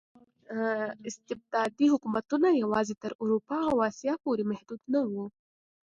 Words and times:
استبدادي 1.09 1.85
حکومتونه 1.93 2.47
یوازې 2.63 2.93
تر 3.03 3.11
اروپا 3.23 3.57
او 3.71 3.75
اسیا 3.89 4.13
پورې 4.23 4.43
محدود 4.51 4.81
نه 4.93 5.01
وو. 5.09 5.25